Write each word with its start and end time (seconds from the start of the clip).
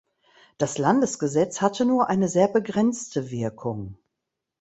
Das 0.57 0.79
Landesgesetz 0.79 1.61
hatte 1.61 1.85
nur 1.85 2.09
eine 2.09 2.27
sehr 2.27 2.47
begrenzte 2.47 3.29
Wirkung. 3.29 3.99